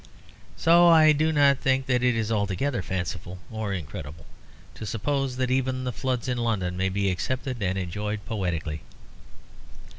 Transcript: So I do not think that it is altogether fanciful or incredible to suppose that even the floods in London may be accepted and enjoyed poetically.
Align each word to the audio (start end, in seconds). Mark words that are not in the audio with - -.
So 0.57 0.87
I 0.87 1.11
do 1.11 1.31
not 1.31 1.59
think 1.59 1.85
that 1.85 2.01
it 2.01 2.15
is 2.15 2.31
altogether 2.31 2.81
fanciful 2.81 3.37
or 3.51 3.71
incredible 3.71 4.25
to 4.73 4.83
suppose 4.87 5.35
that 5.35 5.51
even 5.51 5.83
the 5.83 5.93
floods 5.93 6.27
in 6.27 6.39
London 6.39 6.75
may 6.75 6.89
be 6.89 7.11
accepted 7.11 7.61
and 7.61 7.77
enjoyed 7.77 8.25
poetically. 8.25 8.81